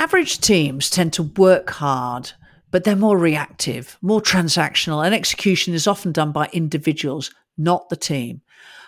[0.00, 2.30] Average teams tend to work hard,
[2.70, 7.96] but they're more reactive, more transactional, and execution is often done by individuals, not the
[7.96, 8.40] team.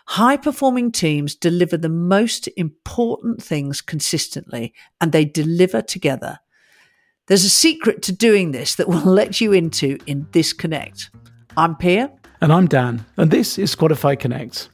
[0.06, 6.38] High performing teams deliver the most important things consistently and they deliver together.
[7.26, 11.10] There's a secret to doing this that we'll let you into in this Connect.
[11.56, 12.12] I'm Pia.
[12.40, 13.04] And I'm Dan.
[13.16, 14.68] And this is Squadify Connect.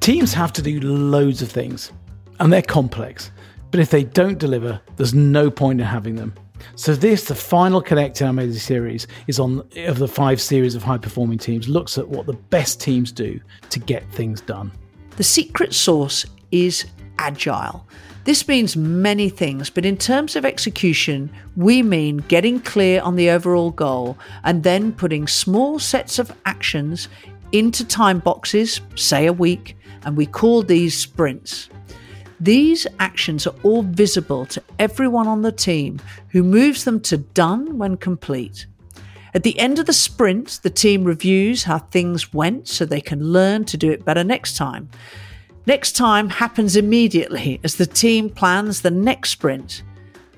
[0.00, 1.92] Teams have to do loads of things,
[2.38, 3.30] and they're complex.
[3.70, 6.34] But if they don't deliver, there's no point in having them.
[6.76, 10.74] So this, the final Connect in our Made series, is on of the five series
[10.74, 13.40] of high performing teams, looks at what the best teams do
[13.70, 14.72] to get things done.
[15.16, 16.86] The secret sauce is
[17.18, 17.86] agile.
[18.24, 23.30] This means many things, but in terms of execution, we mean getting clear on the
[23.30, 27.08] overall goal and then putting small sets of actions
[27.52, 31.70] into time boxes, say a week, and we call these sprints.
[32.40, 37.76] These actions are all visible to everyone on the team who moves them to done
[37.76, 38.66] when complete.
[39.34, 43.32] At the end of the sprint, the team reviews how things went so they can
[43.32, 44.88] learn to do it better next time.
[45.66, 49.82] Next time happens immediately as the team plans the next sprint.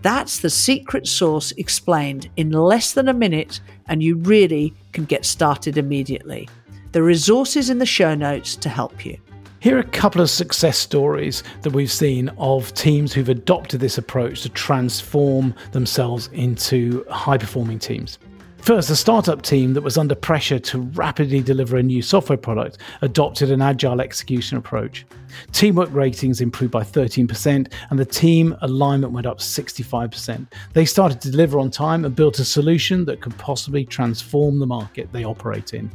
[0.03, 5.25] That's the secret sauce explained in less than a minute, and you really can get
[5.25, 6.49] started immediately.
[6.91, 9.17] The resources in the show notes to help you.
[9.63, 13.97] Here are a couple of success stories that we've seen of teams who've adopted this
[13.97, 18.19] approach to transform themselves into high performing teams.
[18.57, 22.79] First, a startup team that was under pressure to rapidly deliver a new software product
[23.03, 25.07] adopted an agile execution approach.
[25.53, 30.45] Teamwork ratings improved by 13%, and the team alignment went up 65%.
[30.73, 34.67] They started to deliver on time and built a solution that could possibly transform the
[34.67, 35.89] market they operate in.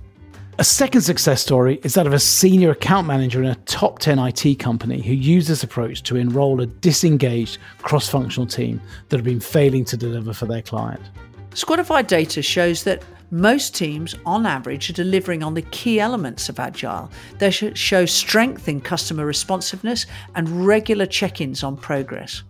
[0.59, 4.17] A second success story is that of a senior account manager in a top 10
[4.17, 9.23] IT company who used this approach to enroll a disengaged cross functional team that had
[9.23, 11.01] been failing to deliver for their client.
[11.51, 16.59] Squadify data shows that most teams, on average, are delivering on the key elements of
[16.59, 17.11] Agile.
[17.37, 22.41] They show strength in customer responsiveness and regular check ins on progress.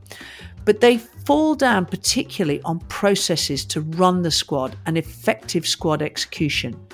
[0.64, 6.87] But they fall down particularly on processes to run the squad and effective squad execution.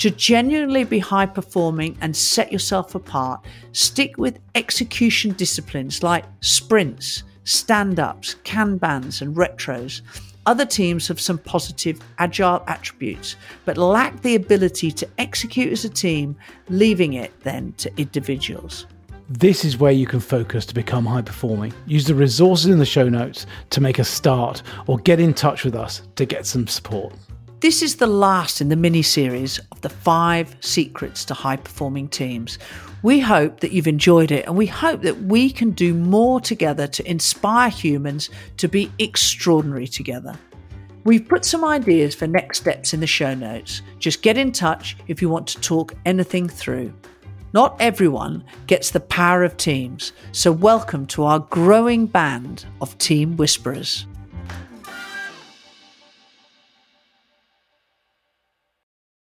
[0.00, 7.22] To genuinely be high performing and set yourself apart, stick with execution disciplines like sprints,
[7.44, 10.00] stand ups, Kanbans, and retros.
[10.46, 15.90] Other teams have some positive agile attributes, but lack the ability to execute as a
[15.90, 16.34] team,
[16.70, 18.86] leaving it then to individuals.
[19.28, 21.74] This is where you can focus to become high performing.
[21.84, 25.62] Use the resources in the show notes to make a start or get in touch
[25.62, 27.12] with us to get some support.
[27.60, 32.08] This is the last in the mini series of the five secrets to high performing
[32.08, 32.58] teams.
[33.02, 36.86] We hope that you've enjoyed it and we hope that we can do more together
[36.86, 40.38] to inspire humans to be extraordinary together.
[41.04, 43.82] We've put some ideas for next steps in the show notes.
[43.98, 46.94] Just get in touch if you want to talk anything through.
[47.52, 53.36] Not everyone gets the power of teams, so welcome to our growing band of Team
[53.36, 54.06] Whisperers.